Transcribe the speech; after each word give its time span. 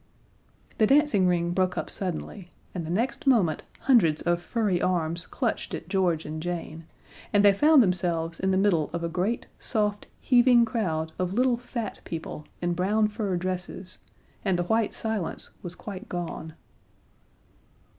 The 0.79 0.87
dancing 0.87 1.27
ring 1.27 1.51
broke 1.51 1.77
up 1.77 1.87
suddenly, 1.87 2.49
and 2.73 2.87
the 2.87 2.89
next 2.89 3.27
moment 3.27 3.61
hundreds 3.81 4.23
of 4.23 4.41
furry 4.41 4.81
arms 4.81 5.27
clutched 5.27 5.75
at 5.75 5.89
George 5.89 6.25
and 6.25 6.41
Jane, 6.41 6.87
and 7.31 7.45
they 7.45 7.53
found 7.53 7.83
themselves 7.83 8.39
in 8.39 8.49
the 8.49 8.57
middle 8.57 8.89
of 8.93 9.03
a 9.03 9.07
great, 9.07 9.45
soft, 9.59 10.07
heaving 10.19 10.65
crowd 10.65 11.11
of 11.19 11.33
little 11.33 11.55
fat 11.55 11.99
people 12.03 12.47
in 12.63 12.73
brown 12.73 13.09
fur 13.09 13.37
dresses, 13.37 13.99
and 14.43 14.57
the 14.57 14.63
white 14.63 14.95
silence 14.95 15.51
was 15.61 15.75
quite 15.75 16.09
gone. 16.09 16.55